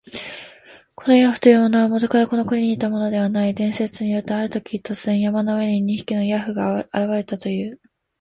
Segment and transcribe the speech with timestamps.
[0.95, 3.53] このヤーフというものは、もとからこの国にいたものではない。
[3.53, 7.79] 伝説によると、あるとき、突然、山の上に二匹のヤーフが現れたという。